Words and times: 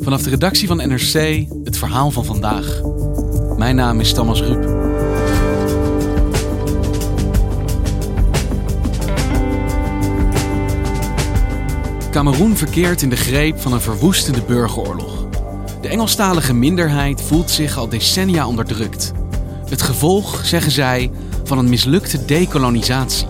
Vanaf 0.00 0.22
de 0.22 0.30
redactie 0.30 0.66
van 0.66 0.76
NRC 0.76 1.46
het 1.64 1.78
verhaal 1.78 2.10
van 2.10 2.24
vandaag. 2.24 2.80
Mijn 3.56 3.76
naam 3.76 4.00
is 4.00 4.12
Thomas 4.12 4.40
Rup. 4.40 4.64
Kameroen 12.10 12.56
verkeert 12.56 13.02
in 13.02 13.10
de 13.10 13.16
greep 13.16 13.60
van 13.60 13.72
een 13.72 13.80
verwoestende 13.80 14.42
burgeroorlog. 14.42 15.26
De 15.80 15.88
Engelstalige 15.88 16.54
minderheid 16.54 17.22
voelt 17.22 17.50
zich 17.50 17.76
al 17.76 17.88
decennia 17.88 18.46
onderdrukt. 18.46 19.12
Het 19.68 19.82
gevolg, 19.82 20.44
zeggen 20.44 20.72
zij, 20.72 21.10
van 21.44 21.58
een 21.58 21.68
mislukte 21.68 22.24
dekolonisatie. 22.24 23.26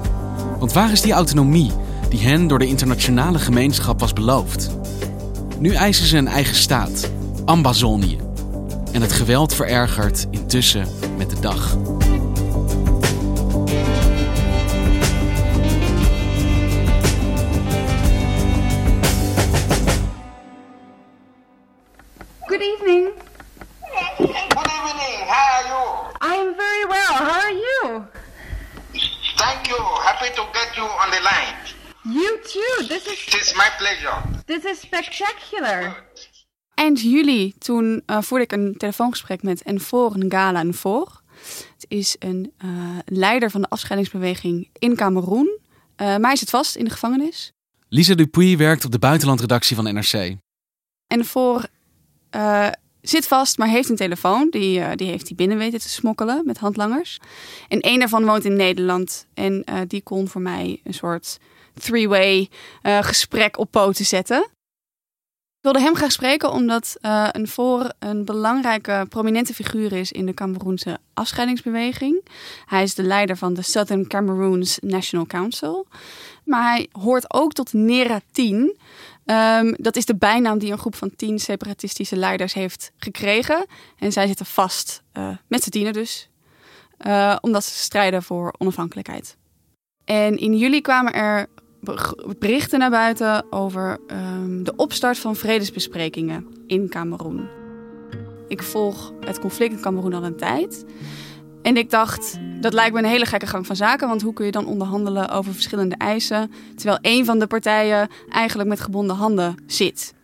Want 0.59 0.73
waar 0.73 0.93
is 0.93 1.01
die 1.01 1.13
autonomie 1.13 1.71
die 2.09 2.21
hen 2.21 2.47
door 2.47 2.59
de 2.59 2.67
internationale 2.67 3.39
gemeenschap 3.39 4.01
was 4.01 4.13
beloofd? 4.13 4.71
Nu 5.59 5.73
eisen 5.73 6.07
ze 6.07 6.17
een 6.17 6.29
eigen 6.29 6.57
staat, 6.57 7.11
Ambazonië. 7.45 8.19
En 8.93 9.01
het 9.03 9.13
geweld 9.13 9.55
verergert 9.55 10.27
intussen 10.31 10.87
met 11.17 11.31
de 11.31 11.41
dag. 11.41 11.77
You. 32.57 32.87
This 32.87 33.07
is 33.07 33.27
It 33.27 33.41
is 33.41 33.55
my 33.55 33.69
pleasure. 33.79 34.43
this 34.45 34.65
is 34.65 34.81
spectacular. 34.81 36.05
Eind 36.75 37.01
juli, 37.01 37.55
toen 37.59 38.03
eh, 38.07 38.23
voerde 38.23 38.45
ik 38.45 38.53
een 38.53 38.75
telefoongesprek 38.77 39.43
met 39.43 39.63
Enfor 39.63 40.19
Ngala 40.19 40.63
Nfor. 40.63 41.21
Het 41.75 41.87
is 41.89 42.17
een 42.19 42.53
eh, 42.59 42.69
leider 43.05 43.51
van 43.51 43.61
de 43.61 43.69
afscheidingsbeweging 43.69 44.69
in 44.79 44.97
Cameroen. 44.97 45.59
Eh, 45.97 46.07
maar 46.07 46.21
hij 46.21 46.37
zit 46.37 46.51
vast 46.51 46.77
in 46.77 46.85
de 46.85 46.91
gevangenis. 46.91 47.53
Lisa 47.89 48.15
Dupuy 48.15 48.57
werkt 48.57 48.85
op 48.85 48.93
de 48.93 48.99
buitenlandredactie 48.99 49.77
van 49.77 49.95
NRC. 49.95 50.37
Enfor 51.07 51.67
eh 52.31 52.69
zit 53.09 53.27
vast, 53.27 53.59
maar 53.59 53.69
heeft 53.69 53.89
een 53.89 53.97
telefoon. 53.97 54.51
Die, 54.51 54.81
eh, 54.81 54.97
die 54.97 55.09
heeft 55.09 55.27
hij 55.27 55.37
binnen 55.37 55.59
weten 55.59 55.81
te 55.81 55.89
smokkelen 55.89 56.43
met 56.45 56.59
handlangers. 56.59 57.19
En 57.69 57.81
één 57.81 57.99
daarvan 57.99 58.25
woont 58.25 58.45
in 58.45 58.57
Nederland. 58.57 59.27
En 59.35 59.65
eh, 59.65 59.81
die 59.87 60.03
kon 60.03 60.29
voor 60.29 60.41
mij 60.41 60.81
een 60.85 60.95
soort 60.95 61.39
three-way 61.81 62.49
eh, 62.83 63.03
gesprek 63.03 63.59
op 63.59 63.71
poten 63.71 64.05
zetten. 64.05 64.43
Ik 65.57 65.73
wilde 65.73 65.81
hem 65.81 65.97
graag 65.97 66.13
spreken 66.13 66.53
omdat 66.53 66.97
eh, 67.01 67.29
een 67.33 67.49
voor 67.49 67.93
een 67.99 68.25
belangrijke 68.25 69.07
prominente 69.09 69.55
figuur 69.55 69.93
is 69.93 70.13
in 70.13 70.27
de 70.27 70.35
Cameroense 70.35 70.99
afscheidingsbeweging. 71.15 72.29
Hij 72.65 72.83
is 72.83 72.95
de 72.95 73.03
leider 73.03 73.37
van 73.37 73.55
de 73.55 73.63
Southern 73.63 74.07
Cameroons 74.07 74.79
National 74.81 75.27
Council. 75.27 75.87
Maar 76.45 76.71
hij 76.71 76.89
hoort 76.93 77.35
ook 77.35 77.53
tot 77.53 77.73
NERA 77.73 78.21
10. 78.33 78.77
Ehm, 79.25 79.75
dat 79.77 79.97
is 79.97 80.05
de 80.05 80.17
bijnaam 80.17 80.59
die 80.59 80.73
een 80.73 80.79
groep 80.79 80.95
van 80.95 81.17
tien 81.17 81.39
separatistische 81.39 82.17
leiders 82.17 82.55
heeft 82.55 82.93
gekregen. 82.97 83.67
En 83.99 84.13
zij 84.13 84.27
zitten 84.27 84.47
vast, 84.47 85.03
eh, 85.13 85.29
met 85.47 85.63
z'n 85.63 85.71
tienen 85.71 85.93
dus, 85.93 86.29
omdat 87.41 87.65
ze 87.65 87.79
strijden 87.79 88.23
voor 88.23 88.55
onafhankelijkheid. 88.59 89.37
En 90.07 90.37
in 90.37 90.57
juli 90.57 90.81
kwamen 90.81 91.13
er 91.13 91.49
berichten 92.39 92.79
naar 92.79 92.91
buiten 92.91 93.53
over 93.53 93.99
ehm, 94.07 94.63
de 94.63 94.77
opstart 94.77 95.19
van 95.19 95.37
vredesbesprekingen 95.37 96.47
in 96.67 96.89
Cameroen. 96.89 97.49
Ik 98.49 98.63
volg 98.63 99.13
het 99.21 99.41
conflict 99.41 99.73
in 99.73 99.81
Cameroen 99.81 100.13
al 100.13 100.25
een 100.25 100.37
tijd. 100.37 100.85
En 101.63 101.77
ik 101.77 101.91
dacht, 101.91 102.39
dat 102.61 102.73
lijkt 102.73 102.95
me 102.95 102.99
een 102.99 103.09
hele 103.09 103.27
gekke 103.27 103.47
gang 103.47 103.67
van 103.67 103.77
zaken. 103.77 104.09
Want 104.09 104.23
hoe 104.23 104.33
kun 104.33 104.45
je 104.47 104.53
dan 104.53 104.67
onderhandelen 104.67 105.29
over 105.29 105.53
verschillende 105.53 105.95
eisen... 105.95 106.53
terwijl 106.75 106.99
één 107.01 107.25
van 107.25 107.39
de 107.39 107.47
partijen 107.47 108.09
eigenlijk 108.29 108.69
met 108.69 108.81
gebonden 108.81 109.17
handen 109.17 109.55
zit? 109.67 110.15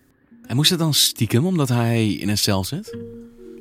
En 0.46 0.56
moest 0.56 0.70
het 0.70 0.78
dan 0.78 0.94
stiekem 0.94 1.46
omdat 1.46 1.68
hij 1.68 2.12
in 2.12 2.28
een 2.28 2.38
cel 2.38 2.64
zit? 2.64 2.96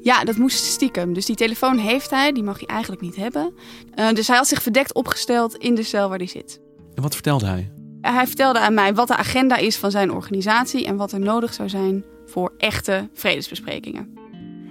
Ja, 0.04 0.24
dat 0.24 0.36
moest 0.36 0.64
stiekem. 0.64 1.14
Dus 1.14 1.26
die 1.26 1.36
telefoon 1.36 1.78
heeft 1.78 2.10
hij, 2.10 2.32
die 2.32 2.44
mag 2.44 2.60
hij 2.60 2.68
eigenlijk 2.68 3.02
niet 3.02 3.16
hebben. 3.16 3.54
Eh, 3.96 4.12
dus 4.12 4.28
hij 4.28 4.38
had 4.38 4.48
zich 4.48 4.62
verdekt 4.62 4.94
opgesteld 4.94 5.56
in 5.56 5.76
de 5.76 5.84
cel 5.84 6.10
waar 6.10 6.18
hij 6.18 6.28
zit. 6.28 6.60
En 6.96 7.02
wat 7.02 7.14
vertelde 7.14 7.46
hij? 7.46 7.72
Hij 8.02 8.28
vertelde 8.28 8.60
aan 8.60 8.74
mij 8.74 8.94
wat 8.94 9.08
de 9.08 9.16
agenda 9.16 9.56
is 9.56 9.78
van 9.78 9.92
zijn 9.92 10.12
organisatie... 10.12 10.86
en 10.86 10.96
wat 10.96 11.12
er 11.12 11.20
nodig 11.20 11.54
zou 11.54 11.70
zijn 11.70 12.04
voor 12.26 12.54
echte 12.58 13.10
vredesbesprekingen. 13.14 14.18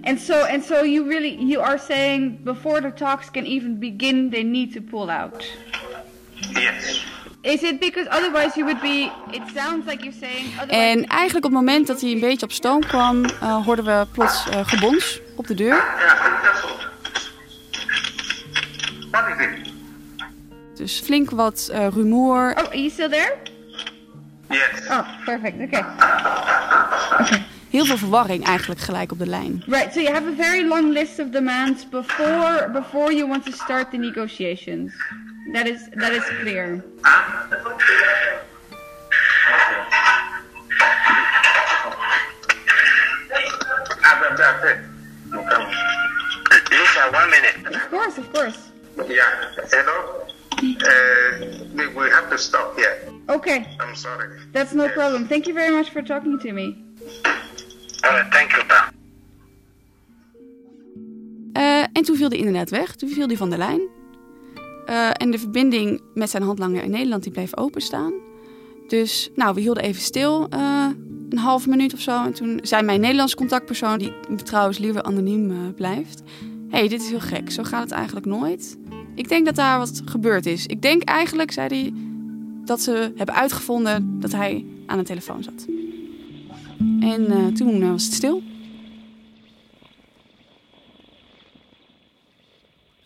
And 0.03 0.21
so 0.21 0.35
and 0.35 0.65
so 0.65 0.85
you 0.85 1.09
really 1.09 1.37
you 1.39 1.63
are 1.65 1.79
saying 1.79 2.43
before 2.43 2.81
the 2.81 2.93
talks 2.93 3.31
can 3.31 3.45
even 3.45 3.79
begin 3.79 4.31
they 4.31 4.43
need 4.43 4.73
to 4.73 4.81
pull 4.81 5.11
out. 5.11 5.45
Yes. 6.53 7.07
Is 7.43 7.63
it 7.63 7.81
because 7.81 8.09
otherwise 8.11 8.57
you 8.57 8.65
would 8.65 8.81
be 8.81 9.11
it 9.31 9.43
sounds 9.55 9.87
like 9.87 10.03
you're 10.03 10.19
saying 10.21 10.47
otherwise 10.61 10.77
En 10.77 11.07
eigenlijk 11.07 11.47
op 11.47 11.53
het 11.53 11.61
moment 11.61 11.87
dat 11.87 12.01
hij 12.01 12.11
een 12.11 12.21
beetje 12.21 12.47
op 12.47 12.53
stoom 12.53 12.81
kwam... 12.81 13.25
eh, 13.25 13.65
hoorden 13.65 13.85
we 13.85 14.07
plots 14.13 14.49
eh, 14.49 14.61
gebons 14.63 15.21
op 15.37 15.47
de 15.47 15.55
deur. 15.55 15.75
Yeah, 15.75 16.43
that's 16.43 16.63
all. 16.65 16.89
What 19.11 19.29
is 19.29 19.47
it? 19.47 19.70
Dus 20.81 21.01
flink 21.01 21.31
wat 21.31 21.69
eh, 21.73 21.87
rumoer. 21.93 22.51
Oh, 22.51 22.65
are 22.65 22.79
you 22.79 22.91
still 22.91 23.09
there? 23.09 23.37
Yes. 24.49 24.89
Oh, 24.89 25.07
perfect. 25.25 25.61
Okay. 25.61 25.85
Heel 27.71 27.85
veel 27.85 27.97
verwarring 27.97 28.45
eigenlijk 28.45 28.81
gelijk 28.81 29.13
op 29.13 29.19
de 29.19 29.27
lijn. 29.27 29.63
Right, 29.67 29.93
so 29.93 30.01
you 30.01 30.13
have 30.13 30.27
a 30.27 30.35
very 30.35 30.69
long 30.69 30.93
list 30.93 31.19
of 31.19 31.29
demands 31.29 31.89
before 31.89 32.71
before 32.73 33.15
you 33.15 33.29
want 33.29 33.45
to 33.45 33.53
start 33.53 33.91
the 33.91 33.97
negotiations. 33.97 34.93
That 35.53 35.67
is 35.67 35.89
that 35.91 36.13
is 36.13 36.23
clear. 36.41 36.85
Ah. 37.01 37.47
Lisa, 46.71 47.11
one 47.13 47.31
minute. 47.31 47.77
Of 47.77 47.91
course, 47.91 48.19
of 48.19 48.33
course. 48.33 48.59
Yeah. 49.09 49.25
Hello? 49.71 50.30
Uh, 50.63 50.73
we, 51.75 51.91
we 51.97 52.11
have 52.11 52.29
to 52.31 52.37
stop 52.37 52.77
here. 52.77 52.97
Okay, 53.27 53.57
I'm 53.79 53.95
sorry. 53.95 54.29
that's 54.53 54.73
no 54.73 54.85
Yes. 54.85 54.93
problem. 54.93 55.27
Thank 55.29 55.45
you 55.47 55.55
very 55.57 55.75
much 55.75 55.91
for 55.91 56.03
talking 56.03 56.41
to 56.41 56.53
me. 56.53 56.75
All 58.01 58.11
right, 58.13 58.33
thank 58.33 58.51
you, 58.51 58.65
Pa. 58.67 58.93
Eh, 61.53 61.83
en 61.93 62.03
toen 62.03 62.17
viel 62.17 62.29
hij 62.29 62.39
inderdaad 62.39 62.71
weg. 62.71 62.95
Toen 62.97 63.09
viel 63.09 63.27
hij 63.27 63.37
van 63.37 63.51
de 63.51 63.57
lijn. 63.57 63.81
Eh, 64.87 65.11
en 65.13 65.31
de 65.31 65.39
verbinding 65.39 66.01
met 66.15 66.31
zijn 66.31 66.43
handlanger 66.43 66.83
in 66.83 66.91
Nederland 66.91 67.23
die 67.23 67.33
bleef 67.33 67.57
openstaan. 67.57 68.13
Dus 68.89 69.31
nou, 69.35 69.55
we 69.55 69.61
hielden 69.61 69.83
even 69.83 70.03
stil. 70.03 70.47
eh, 70.51 70.87
een 71.31 71.39
half 71.39 71.67
minuut 71.67 71.93
of 71.95 72.01
zo. 72.01 72.25
En 72.25 72.33
toen 72.33 72.59
zei 72.63 72.83
mijn 72.83 73.01
Nederlandse 73.01 73.37
contactpersoon, 73.37 73.99
die 73.99 74.13
trouwens 74.45 74.79
liever 74.79 75.03
anoniem 75.03 75.75
blijft. 75.75 76.23
Hé, 76.69 76.79
hey, 76.79 76.89
dit 76.89 77.03
is 77.03 77.09
heel 77.09 77.21
gek. 77.21 77.51
Zo 77.51 77.63
gaat 77.63 77.83
het 77.83 77.91
eigenlijk 77.93 78.27
nooit. 78.27 78.79
Ik 79.21 79.29
denk 79.29 79.47
dat 79.47 79.55
daar 79.55 79.79
wat 79.79 80.03
gebeurd 80.05 80.47
is. 80.47 80.67
Ik 80.67 80.83
denk 80.83 81.03
eigenlijk, 81.03 81.53
zei 81.53 81.69
hij, 81.69 81.93
dat 82.65 82.81
ze 82.81 83.13
hebben 83.17 83.35
uitgevonden 83.35 84.21
dat 84.21 84.33
hij 84.33 84.65
aan 84.87 84.99
de 84.99 85.05
telefoon 85.05 85.43
zat. 85.43 85.67
En 87.01 87.31
eh, 87.31 87.47
toen 87.47 87.83
eh, 87.83 87.91
was 87.91 88.05
het 88.05 88.13
stil. 88.13 88.43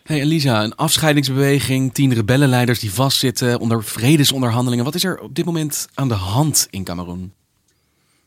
Hey 0.03 0.21
Elisa, 0.21 0.63
een 0.63 0.75
afscheidingsbeweging, 0.75 1.93
tien 1.93 2.13
rebellenleiders 2.13 2.79
die 2.79 2.93
vastzitten 2.93 3.59
onder 3.59 3.83
vredesonderhandelingen. 3.83 4.85
Wat 4.85 4.95
is 4.95 5.03
er 5.03 5.19
op 5.19 5.35
dit 5.35 5.45
moment 5.45 5.87
aan 5.93 6.07
de 6.07 6.13
hand 6.13 6.67
in 6.69 6.83
Cameroen? 6.83 7.33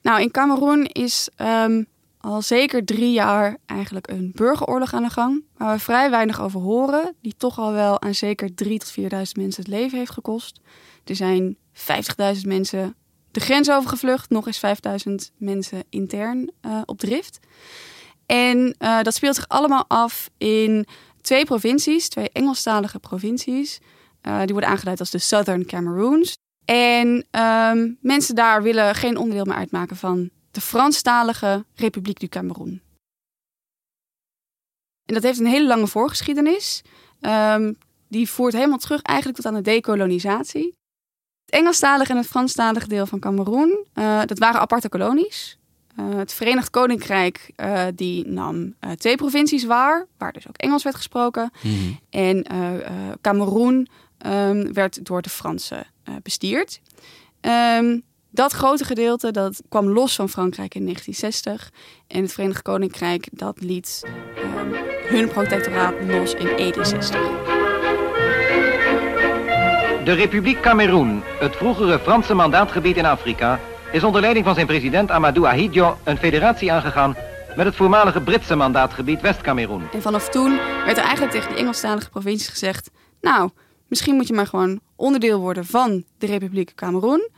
Nou, 0.02 0.20
in 0.20 0.30
Cameroen 0.30 0.86
is 0.86 1.28
ehm, 1.36 1.82
al 2.20 2.42
zeker 2.42 2.84
drie 2.84 3.12
jaar 3.12 3.56
eigenlijk 3.66 4.08
een 4.10 4.32
burgeroorlog 4.34 4.94
aan 4.94 5.02
de 5.02 5.10
gang. 5.10 5.44
Waar 5.56 5.74
we 5.74 5.82
vrij 5.82 6.10
weinig 6.10 6.40
over 6.40 6.60
horen. 6.60 7.14
Die 7.22 7.34
toch 7.36 7.58
al 7.58 7.72
wel 7.72 8.00
aan 8.00 8.14
zeker 8.14 8.48
3.000 8.48 8.54
tot 8.54 8.94
4.000 8.98 9.06
mensen 9.08 9.62
het 9.62 9.66
leven 9.66 9.98
heeft 9.98 10.10
gekost. 10.10 10.60
Er 11.04 11.16
zijn 11.16 11.56
50.000 11.72 12.40
mensen 12.42 12.94
de 13.30 13.40
grens 13.40 13.70
overgevlucht. 13.70 14.30
Nog 14.30 14.46
eens 14.46 14.60
5.000 15.08 15.14
mensen 15.36 15.84
intern 15.88 16.50
uh, 16.66 16.80
op 16.84 16.98
drift. 16.98 17.38
En 18.26 18.74
uh, 18.78 19.02
dat 19.02 19.14
speelt 19.14 19.34
zich 19.34 19.48
allemaal 19.48 19.84
af 19.88 20.30
in 20.38 20.86
twee 21.20 21.44
provincies, 21.44 22.08
twee 22.08 22.30
Engelstalige 22.32 22.98
provincies. 22.98 23.80
Uh, 24.22 24.38
die 24.38 24.52
worden 24.52 24.70
aangeduid 24.70 25.00
als 25.00 25.10
de 25.10 25.18
Southern 25.18 25.66
Cameroons. 25.66 26.36
En 26.64 27.26
um, 27.40 27.98
mensen 28.00 28.34
daar 28.34 28.62
willen 28.62 28.94
geen 28.94 29.16
onderdeel 29.16 29.44
meer 29.44 29.56
uitmaken 29.56 29.96
van 29.96 30.30
de 30.58 30.64
Franstalige 30.64 31.64
Republiek 31.74 32.20
du 32.20 32.26
Cameroen. 32.26 32.80
En 35.04 35.14
dat 35.14 35.22
heeft 35.22 35.38
een 35.38 35.46
hele 35.46 35.66
lange 35.66 35.86
voorgeschiedenis. 35.86 36.82
Um, 37.20 37.78
die 38.08 38.28
voert 38.28 38.52
helemaal 38.52 38.78
terug 38.78 39.02
eigenlijk 39.02 39.38
tot 39.38 39.46
aan 39.46 39.62
de 39.62 39.70
dekolonisatie. 39.70 40.74
Het 41.44 41.54
Engelstalige 41.54 42.10
en 42.10 42.16
het 42.16 42.26
Franstalige 42.26 42.88
deel 42.88 43.06
van 43.06 43.20
Cameroen, 43.20 43.86
uh, 43.94 44.22
dat 44.24 44.38
waren 44.38 44.60
aparte 44.60 44.88
kolonies. 44.88 45.58
Uh, 45.96 46.14
het 46.14 46.32
Verenigd 46.32 46.70
Koninkrijk 46.70 47.52
uh, 47.56 47.86
die 47.94 48.26
nam 48.26 48.74
twee 48.96 49.16
provincies 49.16 49.64
waar, 49.64 50.06
waar 50.16 50.32
dus 50.32 50.48
ook 50.48 50.56
Engels 50.56 50.82
werd 50.82 50.96
gesproken. 50.96 51.50
Mm 51.62 51.70
-hmm. 51.70 51.98
En 52.10 52.46
Cameroen 53.20 53.88
um, 54.26 54.72
werd 54.72 55.04
door 55.04 55.22
de 55.22 55.30
Fransen 55.30 55.86
bestierd. 56.22 56.80
Um, 57.40 58.06
dat 58.30 58.52
grote 58.52 58.84
gedeelte 58.84 59.30
dat 59.30 59.62
kwam 59.68 59.88
los 59.88 60.14
van 60.14 60.28
Frankrijk 60.28 60.74
in 60.74 60.82
1960. 60.82 61.70
En 62.06 62.22
het 62.22 62.32
Verenigd 62.32 62.62
Koninkrijk 62.62 63.28
dat 63.30 63.60
liet 63.60 64.02
um, 64.36 64.74
hun 65.08 65.28
protectoraat 65.28 65.94
los 66.06 66.34
in 66.34 66.46
61. 66.46 67.20
De 70.04 70.12
Republiek 70.12 70.60
Cameroen, 70.60 71.22
het 71.38 71.56
vroegere 71.56 71.98
Franse 71.98 72.34
mandaatgebied 72.34 72.96
in 72.96 73.06
Afrika, 73.06 73.60
is 73.92 74.04
onder 74.04 74.20
leiding 74.20 74.44
van 74.44 74.54
zijn 74.54 74.66
president 74.66 75.10
Amadou 75.10 75.46
Ahidjo 75.46 75.96
een 76.04 76.16
federatie 76.16 76.72
aangegaan 76.72 77.16
met 77.56 77.66
het 77.66 77.76
voormalige 77.76 78.20
Britse 78.20 78.56
mandaatgebied 78.56 79.20
West-Cameroen. 79.20 79.82
En 79.92 80.02
vanaf 80.02 80.28
toen 80.28 80.56
werd 80.84 80.96
er 80.96 81.02
eigenlijk 81.02 81.32
tegen 81.32 81.48
die 81.48 81.58
Engelstalige 81.58 82.10
provincies 82.10 82.48
gezegd: 82.48 82.90
Nou, 83.20 83.50
misschien 83.86 84.14
moet 84.14 84.26
je 84.26 84.34
maar 84.34 84.46
gewoon 84.46 84.80
onderdeel 84.96 85.40
worden 85.40 85.66
van 85.66 86.04
de 86.18 86.26
Republiek 86.26 86.74
Cameroen. 86.74 87.28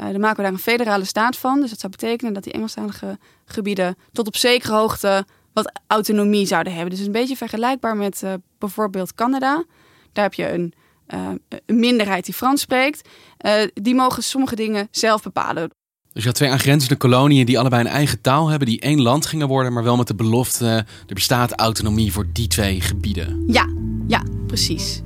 Uh, 0.00 0.10
dan 0.10 0.20
maken 0.20 0.36
we 0.36 0.42
daar 0.42 0.52
een 0.52 0.58
federale 0.58 1.04
staat 1.04 1.36
van. 1.36 1.60
Dus 1.60 1.70
dat 1.70 1.80
zou 1.80 1.92
betekenen 1.92 2.32
dat 2.32 2.44
die 2.44 2.52
Engelstalige 2.52 3.18
gebieden 3.44 3.96
tot 4.12 4.26
op 4.26 4.36
zekere 4.36 4.72
hoogte 4.72 5.24
wat 5.52 5.80
autonomie 5.86 6.46
zouden 6.46 6.74
hebben. 6.74 6.96
Dus 6.96 7.06
een 7.06 7.12
beetje 7.12 7.36
vergelijkbaar 7.36 7.96
met 7.96 8.22
uh, 8.24 8.32
bijvoorbeeld 8.58 9.14
Canada. 9.14 9.64
Daar 10.12 10.24
heb 10.24 10.34
je 10.34 10.52
een, 10.52 10.72
uh, 11.14 11.28
een 11.66 11.78
minderheid 11.78 12.24
die 12.24 12.34
Frans 12.34 12.60
spreekt. 12.60 13.08
die 13.74 13.94
mogen 13.94 14.22
sommige 14.22 14.56
dingen 14.56 14.88
zelf 14.90 15.22
bepalen. 15.22 15.70
Dus 16.16 16.24
je 16.24 16.30
had 16.30 16.40
twee 16.40 16.50
aangrenzende 16.50 16.96
koloniën 16.96 17.46
die 17.46 17.58
allebei 17.58 17.82
een 17.82 17.90
eigen 17.90 18.20
taal 18.20 18.48
hebben, 18.48 18.68
die 18.68 18.80
één 18.80 19.02
land 19.02 19.26
gingen 19.26 19.48
worden, 19.48 19.72
maar 19.72 19.82
wel 19.82 19.96
met 19.96 20.06
de 20.06 20.14
belofte: 20.14 20.66
er 21.06 21.14
bestaat 21.14 21.52
autonomie 21.52 22.12
voor 22.12 22.26
die 22.32 22.48
twee 22.48 22.80
gebieden. 22.80 23.44
Ja, 23.46 23.66
ja, 24.06 24.22
precies. 24.46 25.02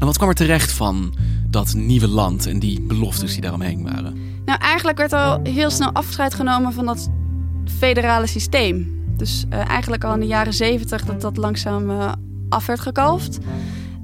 En 0.00 0.06
wat 0.06 0.16
kwam 0.16 0.28
er 0.28 0.34
terecht 0.34 0.72
van 0.72 1.14
dat 1.48 1.74
nieuwe 1.74 2.08
land 2.08 2.46
en 2.46 2.58
die 2.58 2.80
beloftes 2.80 3.32
die 3.32 3.40
daaromheen 3.40 3.82
waren? 3.82 4.18
Nou, 4.44 4.58
eigenlijk 4.58 4.98
werd 4.98 5.12
al 5.12 5.40
heel 5.42 5.70
snel 5.70 5.92
afscheid 5.92 6.34
genomen 6.34 6.72
van 6.72 6.86
dat 6.86 7.10
federale 7.78 8.26
systeem. 8.26 8.98
Dus 9.16 9.44
uh, 9.52 9.68
eigenlijk 9.68 10.04
al 10.04 10.14
in 10.14 10.20
de 10.20 10.26
jaren 10.26 10.52
zeventig 10.52 11.04
dat 11.04 11.20
dat 11.20 11.36
langzaam 11.36 11.90
uh, 11.90 12.12
af 12.48 12.66
werd 12.66 12.80
gekalfd. 12.80 13.38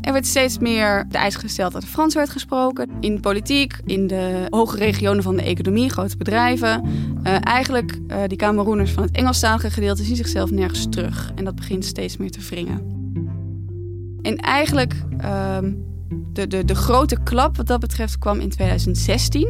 Er 0.01 0.13
werd 0.13 0.27
steeds 0.27 0.59
meer 0.59 1.07
de 1.09 1.19
eis 1.19 1.37
gesteld 1.37 1.73
dat 1.73 1.83
er 1.83 1.89
Frans 1.89 2.15
werd 2.15 2.31
gesproken. 2.31 2.91
In 3.01 3.21
politiek, 3.21 3.81
in 3.85 4.07
de 4.07 4.47
hoge 4.51 4.77
regionen 4.77 5.23
van 5.23 5.37
de 5.37 5.43
economie, 5.43 5.91
grote 5.91 6.17
bedrijven. 6.17 6.85
Uh, 7.25 7.37
eigenlijk, 7.41 7.99
die 8.27 8.39
Cameroeners 8.39 8.91
van 8.91 9.03
het 9.03 9.17
Engelstalige 9.17 9.71
gedeelte 9.71 10.05
zien 10.05 10.17
zichzelf 10.17 10.51
nergens 10.51 10.87
terug. 10.91 11.33
En 11.35 11.45
dat 11.45 11.55
begint 11.55 11.85
steeds 11.85 12.17
meer 12.17 12.31
te 12.31 12.41
wringen. 12.41 12.96
En 14.27 14.37
eigenlijk, 14.37 14.95
um, 15.25 15.85
de, 16.33 16.47
de, 16.47 16.65
de 16.65 16.75
grote 16.75 17.19
klap 17.23 17.57
wat 17.57 17.67
dat 17.67 17.81
betreft 17.81 18.19
kwam 18.19 18.41
in 18.41 18.49
2016. 18.49 19.49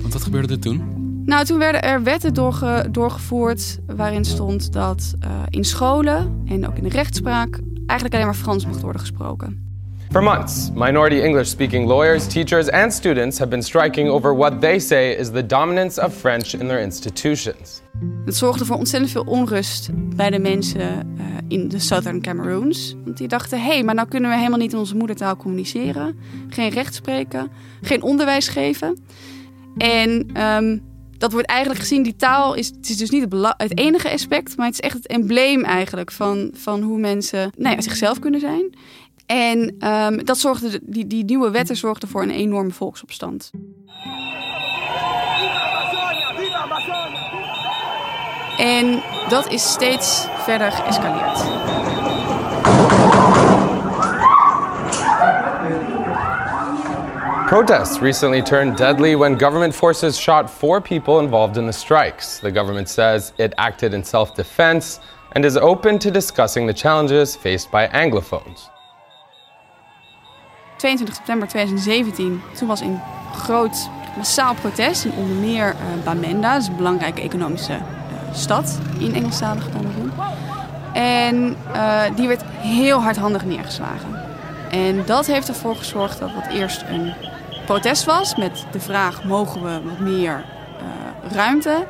Want 0.00 0.12
wat 0.12 0.22
gebeurde 0.22 0.52
er 0.52 0.60
toen? 0.60 0.82
Nou, 1.24 1.44
toen 1.44 1.58
werden 1.58 1.82
er 1.82 2.02
wetten 2.02 2.34
doorge, 2.34 2.88
doorgevoerd 2.90 3.78
waarin 3.86 4.24
stond 4.24 4.72
dat 4.72 5.14
uh, 5.24 5.30
in 5.48 5.64
scholen 5.64 6.42
en 6.46 6.66
ook 6.66 6.76
in 6.76 6.82
de 6.82 6.88
rechtspraak 6.88 7.60
eigenlijk 7.86 8.14
alleen 8.14 8.26
maar 8.26 8.42
Frans 8.42 8.66
mocht 8.66 8.80
worden 8.80 9.00
gesproken. 9.00 9.73
For 10.14 10.22
months, 10.22 10.70
minority 10.74 11.20
English 11.20 11.48
speaking 11.48 11.88
lawyers, 11.88 12.26
teachers, 12.26 12.70
and 12.70 12.92
students 12.92 13.38
have 13.38 13.50
been 13.50 13.62
striking 13.62 14.08
over 14.08 14.36
what 14.36 14.60
they 14.60 14.78
say 14.78 15.12
is 15.18 15.30
the 15.30 15.46
dominance 15.46 16.02
of 16.02 16.14
French 16.14 16.54
in 16.54 16.68
their 16.68 16.80
institutions. 16.80 17.82
Het 18.24 18.36
zorgde 18.36 18.64
voor 18.64 18.76
ontzettend 18.76 19.12
veel 19.12 19.22
onrust 19.22 19.88
bij 19.92 20.30
de 20.30 20.38
mensen 20.38 21.14
uh, 21.18 21.24
in 21.48 21.68
de 21.68 21.78
Southern 21.78 22.20
Cameroons. 22.20 22.96
Want 23.04 23.16
die 23.16 23.28
dachten: 23.28 23.60
hé, 23.60 23.66
hey, 23.66 23.82
maar 23.82 23.94
nou 23.94 24.08
kunnen 24.08 24.30
we 24.30 24.36
helemaal 24.36 24.58
niet 24.58 24.72
in 24.72 24.78
onze 24.78 24.96
moedertaal 24.96 25.36
communiceren, 25.36 26.18
geen 26.48 26.70
recht 26.70 26.94
spreken, 26.94 27.50
geen 27.82 28.02
onderwijs 28.02 28.48
geven. 28.48 28.98
En 29.76 30.42
um, 30.42 30.82
dat 31.18 31.32
wordt 31.32 31.48
eigenlijk 31.48 31.80
gezien, 31.80 32.02
die 32.02 32.16
taal 32.16 32.54
is, 32.54 32.66
het 32.66 32.88
is 32.88 32.96
dus 32.96 33.10
niet 33.10 33.26
het, 33.56 33.78
enige 33.78 34.10
aspect, 34.10 34.56
maar 34.56 34.66
het 34.66 34.74
is 34.74 34.80
echt 34.80 34.94
het 34.94 35.06
embleem 35.06 35.64
eigenlijk 35.64 36.12
van, 36.12 36.50
van 36.54 36.82
hoe 36.82 36.98
mensen 36.98 37.50
nou 37.56 37.82
zichzelf 37.82 38.18
kunnen 38.18 38.40
zijn. 38.40 38.74
En 39.26 39.88
um, 39.88 40.24
dat 40.24 40.38
zorgde, 40.38 40.80
die, 40.82 41.06
die 41.06 41.24
nieuwe 41.24 41.50
wetten 41.50 41.76
zorgden 41.76 42.08
voor 42.08 42.22
een 42.22 42.30
enorme 42.30 42.70
volksopstand. 42.70 43.50
En 48.58 49.02
dat 49.28 49.48
is 49.48 49.70
steeds 49.72 50.26
verder 50.36 50.72
geëscaleerd. 50.72 51.42
Protests 57.48 58.00
recently 58.00 58.42
turned 58.42 58.76
deadly 58.76 59.16
when 59.16 59.38
government 59.38 59.74
forces 59.74 60.18
shot 60.18 60.50
four 60.50 60.80
people 60.80 61.20
involved 61.20 61.56
in 61.56 61.66
the 61.66 61.72
strikes. 61.72 62.38
The 62.40 62.50
government 62.50 62.88
says 62.88 63.32
it 63.36 63.52
acted 63.56 63.92
in 63.92 64.04
self 64.04 64.34
defense 64.34 64.98
and 65.32 65.44
is 65.44 65.56
open 65.56 65.98
to 65.98 66.10
discussing 66.10 66.66
the 66.66 66.74
challenges 66.74 67.36
faced 67.36 67.70
by 67.70 67.86
Anglophones. 67.88 68.73
22 70.84 71.14
september 71.14 71.48
2017, 71.48 72.42
toen 72.58 72.68
was 72.68 72.80
een 72.80 73.00
groot 73.34 73.88
massaal 74.16 74.54
protest 74.54 75.04
in 75.04 75.12
onder 75.12 75.36
meer 75.36 75.68
uh, 75.68 76.04
Bamenda, 76.04 76.56
is 76.56 76.66
een 76.66 76.76
belangrijke 76.76 77.20
economische 77.20 77.72
uh, 77.72 78.34
stad 78.34 78.78
in 78.98 79.14
Engelstalige 79.14 79.70
Cameroen. 79.70 80.12
En 80.92 81.56
uh, 81.72 82.02
die 82.16 82.28
werd 82.28 82.42
heel 82.58 83.02
hardhandig 83.02 83.44
neergeslagen. 83.44 84.22
En 84.70 85.04
dat 85.06 85.26
heeft 85.26 85.48
ervoor 85.48 85.76
gezorgd 85.76 86.18
dat 86.18 86.34
wat 86.34 86.46
eerst 86.46 86.82
een 86.88 87.12
protest 87.66 88.04
was 88.04 88.36
met 88.36 88.66
de 88.72 88.80
vraag: 88.80 89.24
mogen 89.24 89.62
we 89.62 89.82
wat 89.82 89.98
meer 89.98 90.44
ruimte? 91.32 91.86